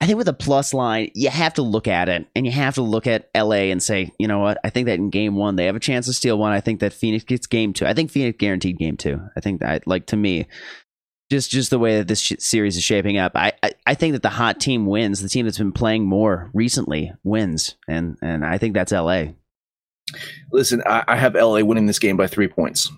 [0.00, 2.76] I think with a plus line, you have to look at it and you have
[2.76, 4.58] to look at LA and say, you know what?
[4.64, 6.52] I think that in game one, they have a chance to steal one.
[6.52, 7.84] I think that Phoenix gets game two.
[7.84, 9.20] I think Phoenix guaranteed game two.
[9.36, 10.46] I think that, like, to me,
[11.30, 14.22] just just the way that this series is shaping up, I, I I think that
[14.22, 15.22] the hot team wins.
[15.22, 19.26] The team that's been playing more recently wins, and and I think that's LA.
[20.50, 22.90] Listen, I, I have LA winning this game by three points.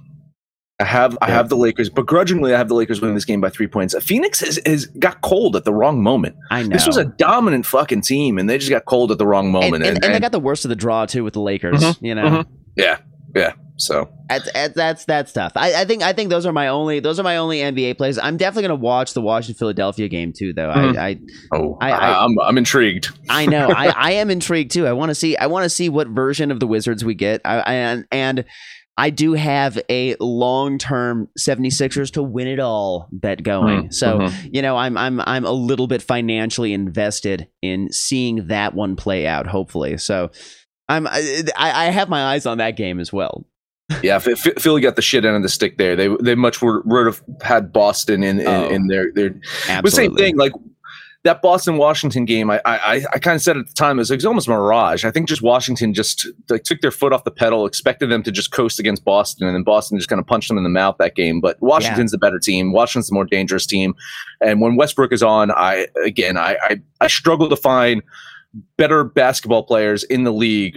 [0.82, 3.50] I have I have the Lakers, begrudgingly I have the Lakers winning this game by
[3.50, 3.94] three points.
[4.02, 6.34] Phoenix has, has got cold at the wrong moment.
[6.50, 9.26] I know This was a dominant fucking team, and they just got cold at the
[9.26, 9.84] wrong and, moment.
[9.84, 11.80] and, and they got the worst of the draw too with the Lakers.
[11.80, 12.46] Mhm, You know, mhm.
[12.76, 12.98] yeah,
[13.36, 13.52] yeah.
[13.78, 15.52] So that's, that's that's tough.
[15.56, 18.18] I, I think I think those are my only those are my only NBA plays.
[18.18, 20.68] I'm definitely gonna watch the Washington Philadelphia game too, though.
[20.68, 20.96] Mhm.
[20.96, 21.20] I, I
[21.52, 23.10] oh, I- I, am I'm intrigued.
[23.28, 23.68] I know.
[23.68, 24.86] I, I am intrigued too.
[24.86, 25.36] I want to see.
[25.36, 27.40] I want to see what version of the Wizards we get.
[27.44, 28.44] I, I and and
[28.96, 33.88] I do have a long term 76ers to win it all bet going.
[33.88, 34.50] Mhm, so mhm.
[34.54, 39.26] you know, I'm I'm I'm a little bit financially invested in seeing that one play
[39.26, 39.46] out.
[39.46, 40.30] Hopefully, so
[40.88, 43.46] I'm I, I have my eyes on that game as well.
[44.02, 45.96] yeah, Ph- Ph- Philly got the shit end of the stick there.
[45.96, 48.68] They they much would would have had Boston in in, Oh.
[48.68, 49.34] in their their
[49.68, 49.80] Absolutely.
[49.82, 50.52] But same thing, like
[51.24, 52.50] that Boston Washington game.
[52.50, 55.04] I I, I kind of said at the time it was, it was almost mirage.
[55.04, 58.32] I think just Washington just like took their foot off the pedal, expected them to
[58.32, 60.96] just coast against Boston, and then Boston just kind of punched them in the mouth
[60.98, 61.40] that game.
[61.40, 62.72] But Washington's the better team.
[62.72, 63.94] Washington's the more dangerous team.
[64.40, 68.02] And when Westbrook is on, I again I I, I struggle to find
[68.76, 70.76] better basketball players in the league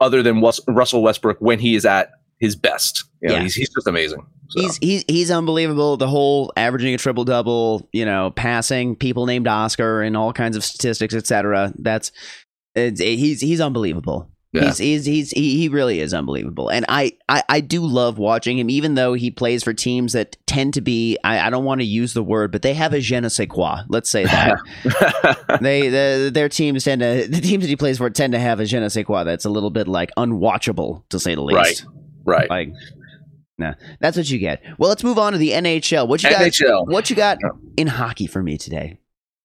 [0.00, 3.04] other than Russell Westbrook when he is at his best.
[3.22, 3.42] You know, Yeah.
[3.42, 4.24] he's he's just amazing.
[4.48, 4.60] So.
[4.60, 5.96] He's he's he's unbelievable.
[5.96, 10.56] The whole averaging a triple double, you know, passing people named Oscar and all kinds
[10.56, 11.72] of statistics, etc.
[11.78, 12.12] That's
[12.74, 14.30] it's, he's he's unbelievable.
[14.52, 14.66] Yeah.
[14.66, 18.58] He's, he's he's he, he really is unbelievable, and I, I I do love watching
[18.58, 21.80] him, even though he plays for teams that tend to be I, I don't want
[21.80, 23.80] to use the word, but they have a je ne sais quoi.
[23.88, 24.58] Let's say that
[25.60, 28.60] they the, their teams tend to the teams that he plays for tend to have
[28.60, 31.84] a je ne sais quoi that's a little bit like unwatchable to say the least.
[32.24, 32.50] right, right.
[32.50, 32.72] Like,
[33.58, 34.62] nah, that's what you get.
[34.78, 36.08] Well, let's move on to the NHL.
[36.08, 36.42] What you got?
[36.42, 36.86] NHL.
[36.88, 37.38] What you got
[37.76, 38.98] in hockey for me today?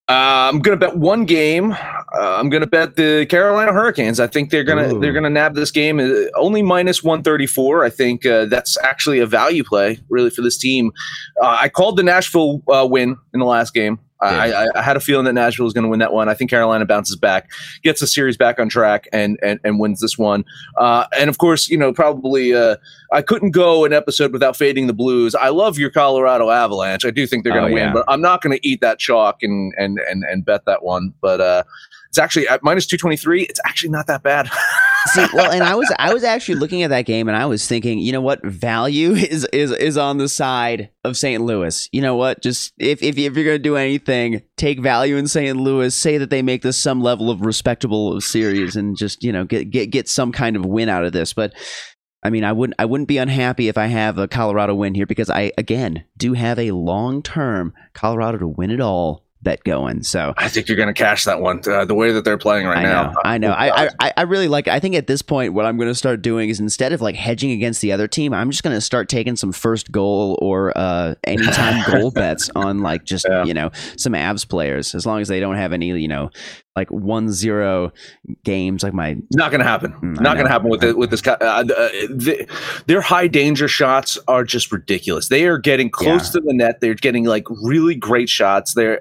[0.09, 1.75] Uh, I'm gonna bet one game.
[2.19, 4.19] uh, I'm going to bet the Carolina Hurricanes.
[4.19, 7.85] I think they're going to they're to nab this game uh, only minus 134.
[7.85, 10.91] I think uh, that's actually a value play really for this team.
[11.41, 13.99] Uh, I called the Nashville uh, win in the last game.
[14.21, 16.29] I, I, I, had a feeling that Nashville was going to win that one.
[16.29, 17.49] I think Carolina bounces back,
[17.81, 20.45] gets the series back on track, and and, and wins this one.
[20.77, 22.75] Uh, and of course, you know, probably uh,
[23.11, 25.33] I couldn't go an episode without fading the Blues.
[25.35, 27.05] I love your Colorado Avalanche.
[27.05, 27.93] I do think they're going to oh, win, yeah.
[27.93, 31.13] but I'm not going to eat that chalk and and and and bet that one.
[31.21, 31.63] But uh,
[32.11, 33.43] it's actually at minus 223.
[33.43, 34.49] It's actually not that bad.
[35.13, 37.65] See, well, and I was I was actually looking at that game and I was
[37.65, 41.41] thinking, you know what, value is is is on the side of St.
[41.41, 41.87] Louis.
[41.93, 45.57] You know what, just if if, if you're gonna do anything, take value in St.
[45.57, 45.95] Louis.
[45.95, 49.71] Say that they make this some level of respectable series and just you know get
[49.71, 51.31] get get some kind of win out of this.
[51.31, 51.53] But
[52.23, 55.05] I mean, I wouldn't I wouldn't be unhappy if I have a Colorado win here
[55.05, 60.03] because I again do have a long term Colorado to win it all bet going.
[60.03, 61.61] So I think you're going to cash that one.
[61.67, 63.51] Uh, the way that they're playing right I now, I know.
[63.51, 64.67] I, I I really like.
[64.67, 67.15] I think at this point, what I'm going to start doing is instead of like
[67.15, 70.77] hedging against the other team, I'm just going to start taking some first goal or
[70.77, 73.43] uh, anytime goal bets on like just yeah.
[73.43, 76.29] you know some Avs players, as long as they don't have any you know
[76.75, 77.91] like one zero
[78.43, 81.33] games like my not gonna happen mm, not gonna happen with it with this guy
[81.33, 82.47] uh, the,
[82.87, 86.39] their high danger shots are just ridiculous they are getting close yeah.
[86.39, 88.99] to the net they're getting like really great shots they're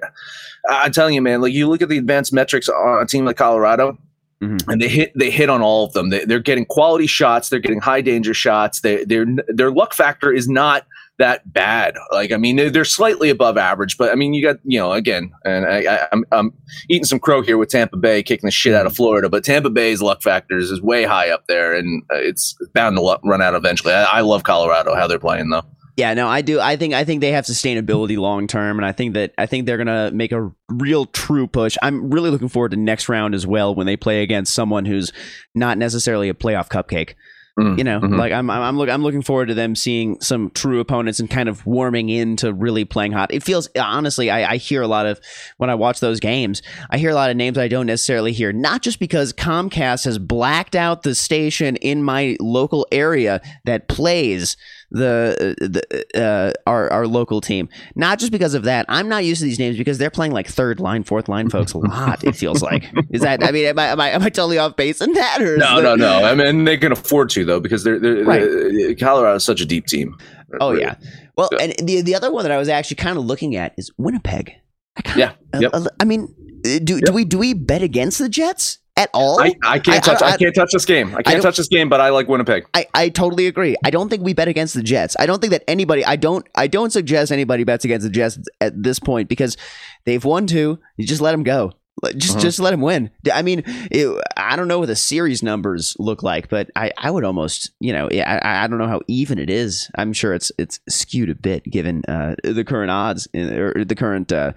[0.69, 3.37] i'm telling you man like you look at the advanced metrics on a team like
[3.37, 3.97] colorado
[4.41, 4.71] Mm-hmm.
[4.71, 6.09] and they hit they hit on all of them.
[6.09, 7.49] They, are getting quality shots.
[7.49, 8.81] They're getting high danger shots.
[8.81, 10.87] They, their their luck factor is not
[11.21, 11.95] that bad.
[12.11, 15.31] Like, I mean, they're, slightly above average, but I mean, you got, you know, again,
[15.45, 16.53] and I, I, am I'm, I'm
[16.89, 19.69] eating some crow here with Tampa Bay kicking the shit out of Florida, but Tampa
[19.69, 23.55] Bay's luck factors is way high up there, and uh, it's bound to run out
[23.55, 23.93] eventually.
[23.93, 25.63] I, I love Colorado how they're playing though.
[25.97, 26.59] Yeah, no, I do.
[26.59, 29.65] I think I think they have sustainability long term, and I think that I think
[29.65, 31.77] they're gonna make a real true push.
[31.81, 35.11] I'm really looking forward to next round as well when they play against someone who's
[35.53, 37.15] not necessarily a playoff cupcake.
[37.59, 38.15] Mm, you know, mm-hmm.
[38.15, 41.49] like I'm I'm look I'm looking forward to them seeing some true opponents and kind
[41.49, 43.33] of warming into really playing hot.
[43.33, 45.19] It feels honestly, I, I hear a lot of
[45.57, 48.53] when I watch those games, I hear a lot of names I don't necessarily hear.
[48.53, 54.55] Not just because Comcast has blacked out the station in my local area that plays
[54.91, 57.69] the the uh, our our local team.
[57.95, 58.85] Not just because of that.
[58.89, 61.73] I'm not used to these names because they're playing like third line, fourth line folks
[61.73, 62.23] a lot.
[62.23, 63.43] It feels like is that.
[63.43, 65.41] I mean, am I am I, am I totally off base in that?
[65.41, 66.25] Or no, no, no.
[66.25, 68.41] I mean, they can afford to though because they're, they're, right.
[68.41, 70.15] they're Colorado is such a deep team.
[70.59, 70.95] Oh yeah.
[71.37, 73.91] Well, and the the other one that I was actually kind of looking at is
[73.97, 74.53] Winnipeg.
[74.97, 75.19] I kinda,
[75.53, 75.59] yeah.
[75.59, 75.71] Yep.
[75.73, 77.05] Uh, I mean, uh, do yep.
[77.05, 78.79] do we do we bet against the Jets?
[78.97, 79.41] At all.
[79.41, 80.21] I, I can't touch.
[80.21, 81.15] I, I, I, can't touch this game.
[81.15, 81.89] I can't I touch this game.
[81.89, 82.65] But I like Winnipeg.
[82.73, 83.75] I, I totally agree.
[83.83, 85.15] I don't think we bet against the Jets.
[85.19, 86.05] I don't think that anybody.
[86.05, 86.47] I don't.
[86.55, 89.57] I don't suggest anybody bets against the Jets at this point because
[90.05, 90.79] they've won two.
[90.97, 91.71] You just let them go.
[92.15, 92.41] Just uh-huh.
[92.41, 93.11] just let them win.
[93.31, 97.11] I mean, it, I don't know what the series numbers look like, but I, I
[97.11, 99.89] would almost you know I, I don't know how even it is.
[99.95, 103.95] I'm sure it's it's skewed a bit given uh, the current odds in, or the
[103.95, 104.31] current.
[104.31, 104.53] Uh,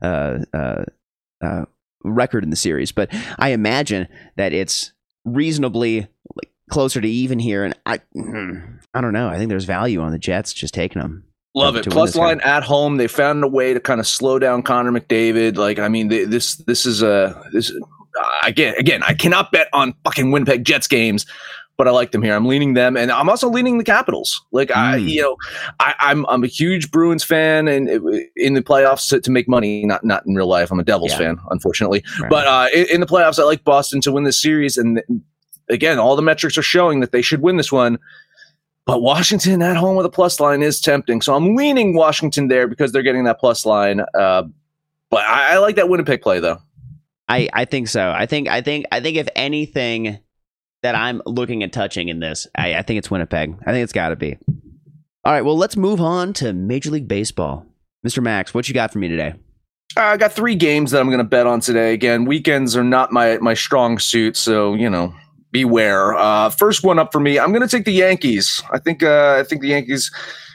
[0.00, 0.84] uh, uh,
[1.42, 1.64] uh
[2.04, 3.08] record in the series, but
[3.38, 4.92] I imagine that it's
[5.24, 7.64] reasonably like, closer to even here.
[7.64, 8.58] And I, hmm,
[8.94, 9.28] I don't know.
[9.28, 11.24] I think there's value on the Jets just taking them.
[11.54, 11.88] Love it.
[11.90, 12.98] Plus line at home.
[12.98, 15.56] They found a way to kind of slow down Connor McDavid.
[15.56, 17.72] Like, I mean, they, this this is a this
[18.44, 19.02] again again.
[19.02, 21.26] I cannot bet on fucking Winnipeg Jets games
[21.78, 22.34] but I like them here.
[22.34, 24.44] I'm leaning them, and I'm also leaning the Capitals.
[24.50, 25.06] Like I, hmm.
[25.06, 25.36] you know,
[25.78, 27.88] I, am I'm, I'm a huge Bruins fan, and
[28.36, 30.72] in the playoffs to, to, make money, not not in real life.
[30.72, 31.18] I'm a Devils yeah.
[31.18, 32.28] fan, unfortunately, right.
[32.28, 34.76] but uh, in, in, the playoffs, I like Boston to win this series.
[34.76, 35.00] And
[35.68, 37.98] again, all the metrics are showing that they should win this one.
[38.84, 42.66] But Washington at home with a plus line is tempting, so I'm leaning Washington there
[42.66, 44.00] because they're getting that plus line.
[44.14, 44.42] Uh,
[45.10, 46.58] but I, I like that Winnipeg play though.
[47.28, 48.10] I, I think so.
[48.10, 50.18] I think I think I think if anything
[50.82, 52.46] that I'm looking at touching in this.
[52.54, 53.56] I, I think it's Winnipeg.
[53.66, 54.38] I think it's got to be.
[55.24, 57.66] All right, well, let's move on to Major League Baseball.
[58.06, 58.22] Mr.
[58.22, 59.34] Max, what you got for me today?
[59.96, 61.92] I got three games that I'm going to bet on today.
[61.92, 65.14] Again, weekends are not my my strong suit, so you know,
[65.50, 66.14] beware.
[66.14, 68.62] Uh, first one up for me, I'm going to take the Yankees.
[68.70, 70.12] I think uh, I think the Yankees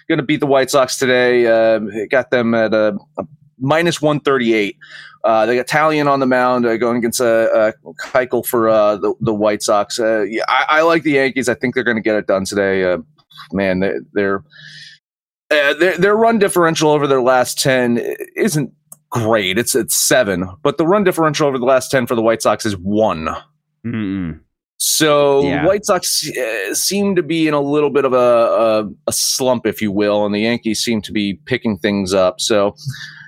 [0.07, 1.47] going to beat the White Sox today.
[1.47, 3.25] Uh, got them at a, a
[3.59, 4.77] minus 138.
[5.23, 8.97] Uh, they got Taillon on the mound uh, going against uh, uh, Keuchel for uh,
[8.97, 9.97] the, the White Sox.
[9.99, 11.47] Uh, yeah, I, I, like the Yankees.
[11.47, 12.83] I think they're going to get it done today.
[12.83, 12.97] Uh,
[13.53, 14.43] man, they, they're,
[15.49, 18.73] their, their run differential over their last 10 isn't
[19.13, 19.57] great.
[19.57, 22.65] It's it's seven, but the run differential over the last 10 for the White Sox
[22.65, 23.29] is one.
[23.85, 24.39] Mm-mm.
[24.77, 25.65] So yeah.
[25.65, 29.65] White Sox uh, seem to be in a little bit of a, a, a, slump,
[29.65, 32.41] if you will, and the Yankees seem to be picking things up.
[32.41, 32.75] So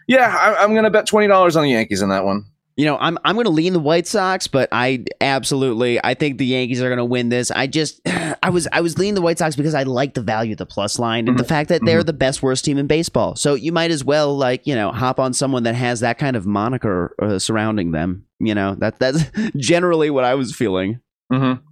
[0.08, 2.46] yeah, I, am going to bet twenty dollars on the Yankees in that one.
[2.76, 6.38] You know, I'm I'm going to lean the White Sox, but I absolutely I think
[6.38, 7.50] the Yankees are going to win this.
[7.50, 8.02] I just
[8.44, 10.66] I was I was leaning the White Sox because I like the value of the
[10.66, 13.36] plus line and the fact that they're the best worst team in baseball.
[13.36, 16.36] So you might as well like you know hop on someone that has that kind
[16.36, 18.26] of moniker uh, surrounding them.
[18.40, 19.24] You know that that's
[19.56, 21.00] generally what I was feeling.
[21.32, 21.64] Mm-hmm.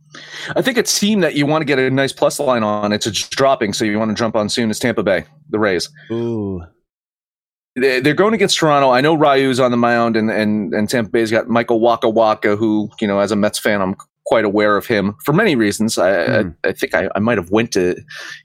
[0.55, 3.07] I think a team that you want to get a nice plus line on, it's
[3.29, 5.89] dropping, so you want to jump on soon is Tampa Bay, the Rays.
[6.11, 6.61] Ooh,
[7.75, 8.91] They're going against Toronto.
[8.91, 12.55] I know Ryu's on the mound, and and and Tampa Bay's got Michael Waka Waka,
[12.55, 15.97] who you know, as a Mets fan, I'm quite aware of him for many reasons.
[15.97, 16.49] I Hmm.
[16.63, 17.95] I, I think I, I might have went to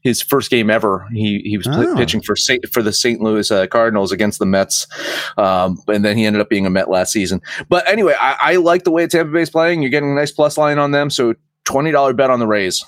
[0.02, 1.06] his first game ever.
[1.12, 1.94] He he was pl- Oh.
[1.96, 3.20] pitching for Saint, for the St.
[3.20, 4.86] Louis uh, Cardinals against the Mets,
[5.36, 7.42] um, and then he ended up being a Met last season.
[7.68, 9.82] But anyway, I, I like the way Tampa Bay's playing.
[9.82, 12.82] You're getting a nice plus line on them, so twenty dollar bet on the Rays.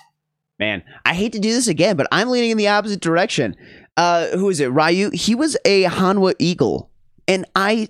[0.58, 3.56] man, I hate to do this again, but I'm leaning in the opposite direction.
[3.96, 4.72] Uh, who is it?
[4.72, 5.10] Ryu.
[5.12, 6.90] He was a Hanwha Eagle,
[7.28, 7.88] and I,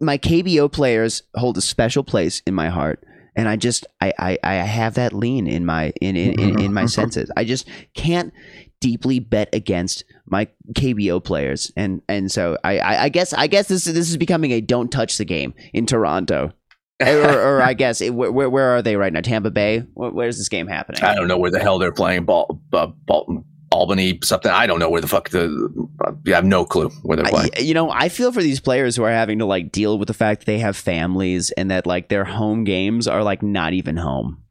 [0.00, 3.04] my KBO players hold a special place in my heart.
[3.34, 6.74] And I just, I, I, I have that lean in my, in, in, in, in
[6.74, 7.30] my senses.
[7.34, 8.32] I just can't
[8.80, 13.68] deeply bet against my KBO players, and and so I, I, I guess, I guess
[13.68, 16.52] this this is becoming a don't touch the game in Toronto,
[17.00, 19.20] or, or I guess it, where where are they right now?
[19.20, 19.80] Tampa Bay.
[19.94, 21.02] Where, where's this game happening?
[21.02, 22.24] I don't know where the hell they're playing.
[22.24, 24.50] Ball, uh, Bal- Albany, something.
[24.50, 25.88] I don't know where the fuck the.
[26.26, 27.50] I have no clue where they're playing.
[27.56, 30.08] I, you know, I feel for these players who are having to like deal with
[30.08, 33.72] the fact that they have families and that like their home games are like not
[33.72, 34.42] even home.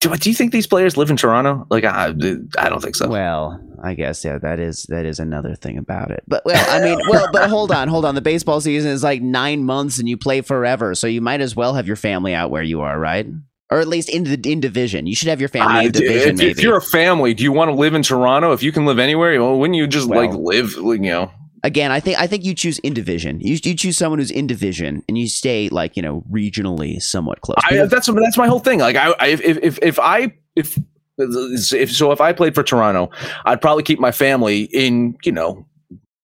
[0.00, 1.66] do, do you think these players live in Toronto?
[1.70, 2.14] Like, I,
[2.58, 3.08] I don't think so.
[3.08, 6.24] Well, I guess yeah, that is that is another thing about it.
[6.26, 8.14] But well, I mean, well, but hold on, hold on.
[8.14, 11.54] The baseball season is like nine months, and you play forever, so you might as
[11.54, 13.26] well have your family out where you are, right?
[13.72, 15.06] Or at least in the in division.
[15.06, 16.30] You should have your family in division.
[16.30, 16.50] if, maybe.
[16.50, 18.52] if you're a family, do you want to live in Toronto?
[18.52, 20.72] If you can live anywhere, well, wouldn't you just like live?
[20.76, 21.30] You know,
[21.64, 23.40] Again, I think I think you choose in division.
[23.40, 27.40] You you choose someone who's in division, and you stay like you know regionally somewhat
[27.40, 27.56] close.
[27.64, 28.80] I, that's that's my whole thing.
[28.80, 30.78] Like, I, I if if if I if
[31.18, 33.10] if so, if I played for Toronto,
[33.44, 35.64] I'd probably keep my family in you know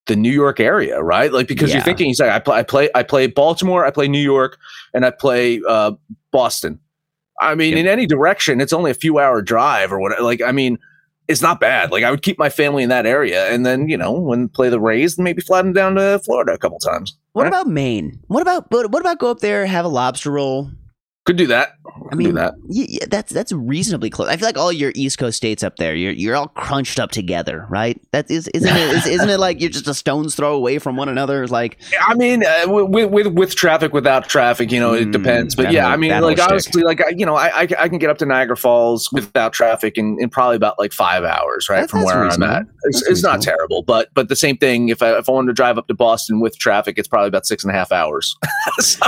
[0.07, 1.31] the New York area, right?
[1.31, 1.77] Like because Yeah.
[1.77, 4.57] you're thinking, he's like, I play, I play, I play Baltimore, I play New York,
[4.93, 5.91] and I play uh,
[6.31, 6.79] Boston.
[7.39, 7.79] I mean, Yep.
[7.79, 10.21] in any direction, it's only a few hour drive or whatever.
[10.23, 10.77] Like, I mean,
[11.27, 11.91] it's not bad.
[11.91, 14.69] Like, I would keep my family in that area, and then you know, when play
[14.69, 17.15] the Rays, maybe fly them down to Florida a couple times.
[17.33, 17.47] What Right?
[17.49, 18.19] about Maine?
[18.27, 20.71] What about but what about go up there, have a lobster roll?
[21.25, 21.73] Could do that.
[22.11, 22.55] I mean, do that.
[22.67, 24.29] Yeah, that's that's reasonably close.
[24.29, 27.11] I feel like all your East Coast states up there, you're you're all crunched up
[27.11, 28.01] together, right?
[28.13, 28.89] That is, isn't it?
[28.95, 31.45] Is, isn't it like you're just a stone's throw away from one another?
[31.45, 35.55] Like, I mean, uh, with, with with traffic, without traffic, you know, it Mm, depends.
[35.55, 36.49] But yeah, I mean, like shtick.
[36.49, 39.53] honestly, like I, you know, I, I I can get up to Niagara Falls without
[39.53, 42.53] traffic in, in probably about like five hours, right That- from where reasonable.
[42.55, 42.67] I'm at.
[42.85, 44.89] It's, it's not terrible, but but the same thing.
[44.89, 47.45] If I if I wanted to drive up to Boston with traffic, it's probably about
[47.45, 48.35] six and a half hours.
[48.79, 49.05] so,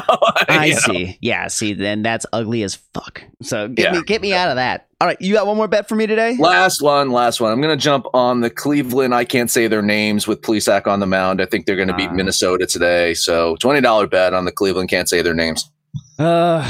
[0.50, 0.76] I know.
[0.94, 1.18] see.
[1.22, 3.24] Yeah, see, then that's ugly as fuck.
[3.42, 4.00] So get Yeah.
[4.00, 4.88] me get me out of that.
[5.00, 6.38] All right, you got one more bet for me today?
[6.38, 7.52] Last one, last one.
[7.52, 9.16] I'm going to jump on the Cleveland.
[9.16, 11.42] I can't say their names with Plesac on the mound.
[11.42, 12.14] I think they're going to beat Ah.
[12.14, 13.14] Minnesota today.
[13.16, 14.90] So twenty dollar bet on the Cleveland.
[14.90, 15.70] Can't say their names.
[16.20, 16.62] Uh,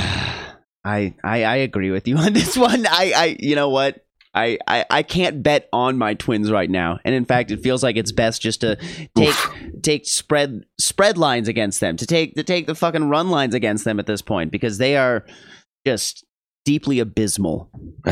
[0.86, 2.86] I, I I agree with you on this one.
[2.88, 4.04] I I you know what?
[4.34, 7.84] I, I, I can't bet on my twins right now, and in fact, it feels
[7.84, 8.78] like it's best just to
[9.16, 9.36] take
[9.82, 13.84] take spread spread lines against them, to take to take the fucking run lines against
[13.84, 15.26] them at this point because they are
[15.86, 16.26] just
[16.66, 17.70] deeply abysmal.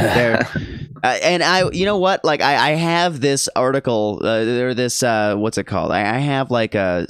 [1.02, 2.26] Uh, and I, you know what?
[2.26, 5.94] Like I, I have this article, uh, or this, uh, what's it called?
[5.94, 7.08] I, I have like a,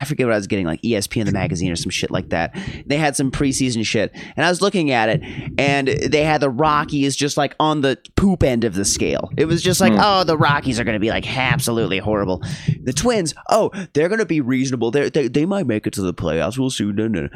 [0.00, 2.56] I forget what I was getting, like ESPN the magazine or some shit like that.
[2.86, 5.20] They had some preseason shit, and I was looking at it,
[5.58, 9.30] and they had the Rockies just like on the poop end of the scale.
[9.36, 10.00] It was just like, Hmm.
[10.02, 12.42] oh, the Rockies are going to be like absolutely horrible.
[12.84, 14.90] The Twins, oh, they're going to be reasonable.
[14.92, 16.56] They're, they they might make it to the playoffs.
[16.56, 16.84] We'll see.
[16.86, 17.28] No, no.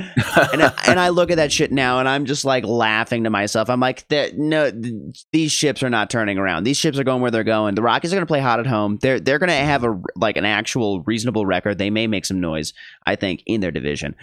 [0.52, 3.30] and I, and I look at that shit now, and I'm just like laughing to
[3.40, 3.70] myself.
[3.70, 6.64] I'm like, "There- no, th- these ships are not turning around.
[6.64, 7.74] These ships are going where they're going.
[7.74, 8.98] The Rockies are going to play hot at home.
[9.00, 11.78] They're they're going to have a like an actual reasonable record.
[11.78, 12.72] They may make some noise,
[13.06, 14.14] I think, in their division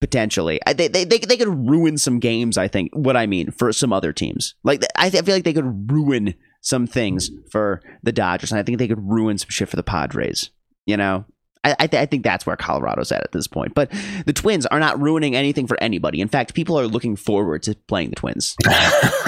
[0.00, 0.60] potentially.
[0.66, 2.56] I, they, they they they could ruin some games.
[2.56, 4.54] I think what I mean for some other teams.
[4.64, 8.62] Like I, I feel like they could ruin some things for the Dodgers, and I
[8.62, 10.50] think they could ruin some shit for the Padres.
[10.86, 11.24] You know,
[11.68, 13.74] I I, th- I think that's where Colorado's at at this point.
[13.74, 13.90] But
[14.26, 16.20] the Twins are not ruining anything for anybody.
[16.20, 18.56] In fact, people are looking forward to playing the Twins.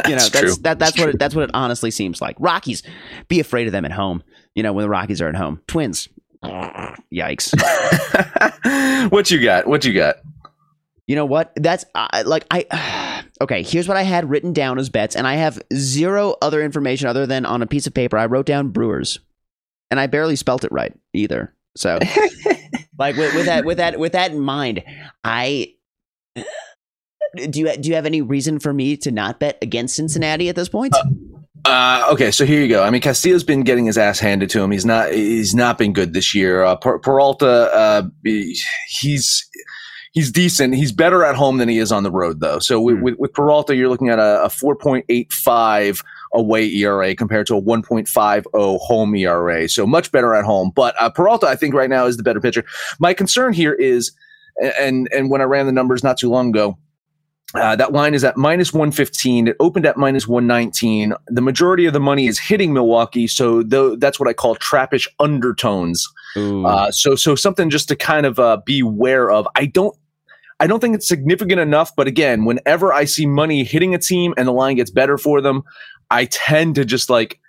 [0.09, 2.35] You know, It's that's that that's what it, that's what it honestly seems like.
[2.40, 2.83] Rockies,
[3.29, 4.24] be afraid of them at home.
[4.55, 5.61] You know, when the Rockies are at home.
[5.68, 6.09] Twins,
[6.42, 7.53] yikes.
[9.11, 9.66] what you got?
[9.66, 10.16] What you got?
[11.07, 11.53] You know what?
[11.57, 13.24] That's uh, like I.
[13.42, 17.09] Okay, here's what I had written down as bets, and I have zero other information
[17.09, 18.18] other than on a piece of paper.
[18.18, 19.18] I wrote down Brewers,
[19.90, 21.55] and I barely spelt it right either.
[21.76, 21.98] So,
[22.98, 24.83] like with, with that with that with that in mind,
[25.24, 25.74] I
[27.37, 30.56] do you do you have any reason for me to not bet against Cincinnati at
[30.56, 30.94] this point?
[30.94, 31.04] Uh,
[31.64, 32.83] uh, okay, so here you go.
[32.83, 34.70] I mean, Castillo's been getting his ass handed to him.
[34.70, 35.12] He's not.
[35.12, 36.64] He's not been good this year.
[36.64, 39.46] Uh, per- Peralta, uh, he's
[40.12, 40.74] he's decent.
[40.74, 42.59] He's better at home than he is on the road, though.
[42.59, 43.02] So with, mm.
[43.02, 46.02] with, with Peralta, you're looking at a, a 4.85
[46.35, 49.68] away ERA compared to a 1.50 home ERA.
[49.68, 50.72] So much better at home.
[50.74, 52.64] But uh, Peralta, I think right now is the better pitcher.
[52.98, 54.12] My concern here is,
[54.78, 56.78] and and when I ran the numbers not too long ago.
[57.52, 59.48] Uh, that line is at minus 115.
[59.48, 61.14] It opened at minus 119.
[61.26, 65.08] The majority of the money is hitting Milwaukee, so th- that's what I call trappish
[65.18, 66.06] undertones.
[66.64, 69.48] Uh, so, so something just to kind of uh, be aware of.
[69.56, 69.96] I don't
[70.60, 74.35] I don't think it's significant enough, but again, whenever I see money hitting a team
[74.37, 75.62] and the line gets better for them,
[76.11, 77.40] I tend to just like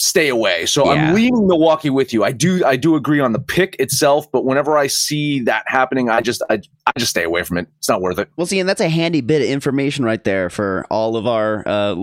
[0.00, 0.66] stay away.
[0.66, 1.08] So yeah.
[1.08, 2.24] I'm leaving Milwaukee with you.
[2.24, 6.08] I do I do agree on the pick itself, but whenever I see that happening,
[6.08, 7.68] I just I, I just stay away from it.
[7.78, 8.28] It's not worth it.
[8.36, 11.62] Well, see, and that's a handy bit of information right there for all of our
[11.66, 11.96] uh,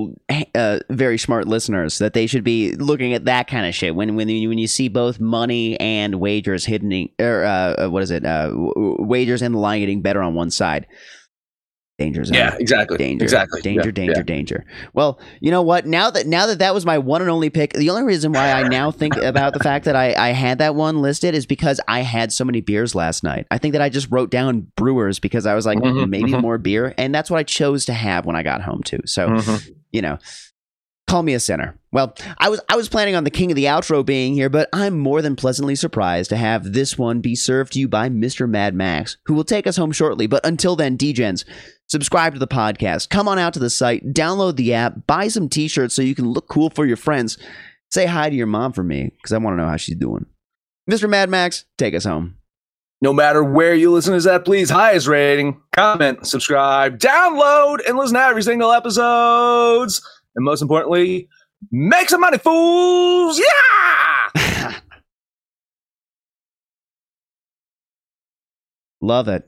[0.56, 4.16] uh, very smart listeners that they should be looking at that kind of shit when
[4.16, 8.26] when you, when you see both money and wagers hitting or uh, what is it
[8.26, 10.88] uh, wagers and the line getting better on one side.
[11.98, 12.36] Danger zone.
[12.36, 12.98] Yeah, exactly.
[12.98, 13.24] Danger.
[13.24, 13.60] Exactly.
[13.62, 13.86] Danger.
[13.86, 14.14] Yeah, danger.
[14.18, 14.22] yeah.
[14.22, 14.66] Danger.
[14.94, 15.88] Well, you know what?
[15.88, 18.52] Now that now that that was my one and only pick, the only reason why
[18.52, 21.82] I now think about the fact that I I had that one listed is because
[21.88, 23.48] I had so many beers last night.
[23.50, 26.42] I think that I just wrote down Brewers because I was like mm-hmm, maybe mm-hmm.
[26.42, 29.00] more beer, and that's what I chose to have when I got home too.
[29.06, 29.72] So, mm-hmm.
[29.92, 30.20] you know,
[31.08, 31.80] call me a sinner.
[31.92, 34.70] Well, I was I was planning on the king of the outro being here, but
[34.72, 38.48] I'm more than pleasantly surprised to have this one be served to you by Mr.
[38.48, 40.28] Mad Max, who will take us home shortly.
[40.28, 41.44] But until then, DGens
[41.88, 45.50] subscribe to the podcast, come on out to the site, download the app, buy some
[45.50, 47.38] t shirts so you can look cool for your friends.
[47.90, 50.26] Say hi to your mom for me because I want to know how she's doing.
[50.90, 51.10] Mr.
[51.10, 52.36] Mad Max, take us home.
[53.02, 58.16] No matter where you listen to that, please highest rating, comment, subscribe, download, and listen
[58.16, 60.02] to every single episodes.
[60.36, 61.30] And most importantly,
[61.72, 63.40] make some money, fools!
[63.40, 64.74] Yeah!
[69.02, 69.48] Love it.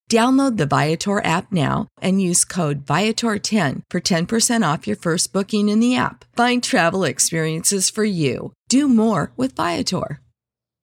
[0.11, 5.69] Download the Viator app now and use code Viator10 for 10% off your first booking
[5.69, 6.25] in the app.
[6.35, 8.51] Find travel experiences for you.
[8.67, 10.19] Do more with Viator.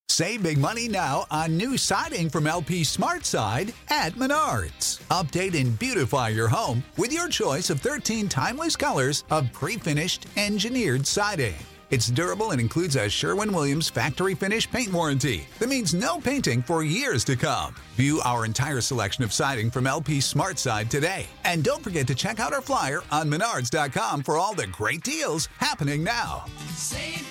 [0.09, 5.01] Save big money now on new siding from LP Smart SmartSide at Menards.
[5.11, 10.26] Update and beautify your home with your choice of 13 timeless colors of pre finished
[10.39, 11.55] engineered siding.
[11.91, 16.62] It's durable and includes a Sherwin Williams factory finish paint warranty that means no painting
[16.62, 17.74] for years to come.
[17.95, 21.26] View our entire selection of siding from LP Smart SmartSide today.
[21.45, 25.49] And don't forget to check out our flyer on menards.com for all the great deals
[25.59, 26.45] happening now.
[26.74, 27.28] Save